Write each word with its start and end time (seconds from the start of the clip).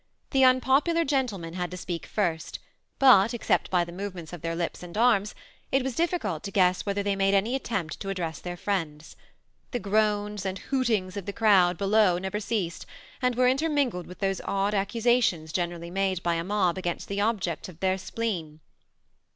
The 0.31 0.43
unpopular 0.43 1.05
gendonen 1.05 1.53
had 1.53 1.69
to 1.69 1.77
speak 1.77 2.07
first, 2.07 2.57
buf^ 2.99 3.35
except 3.35 3.69
by 3.69 3.83
the 3.85 3.91
movements 3.91 4.33
of 4.33 4.41
their 4.41 4.55
lips 4.55 4.81
and 4.81 4.97
arms, 4.97 5.35
it 5.71 5.83
was 5.83 5.93
difficult 5.93 6.41
to 6.41 6.51
guess 6.51 6.87
whether 6.87 7.03
they 7.03 7.15
made 7.15 7.35
any 7.35 7.53
attempt 7.53 7.99
to 7.99 8.09
address 8.09 8.39
their 8.39 8.57
friends. 8.57 9.15
The 9.69 9.77
groans 9.77 10.43
and 10.43 10.57
hootings 10.57 11.17
of 11.17 11.27
the 11.27 11.31
crowd 11.33 11.77
below 11.77 12.17
never 12.17 12.39
ceased, 12.39 12.87
and 13.21 13.35
were 13.35 13.47
intermingled 13.47 14.07
with 14.07 14.17
those 14.17 14.41
odd 14.45 14.73
accusations 14.73 15.53
generally 15.53 15.91
made 15.91 16.23
by 16.23 16.33
a 16.33 16.43
mob 16.43 16.79
against 16.79 17.07
the 17.07 17.21
ob 17.21 17.39
jects 17.39 17.69
of 17.69 17.79
their 17.79 17.99
spleen. 17.99 18.59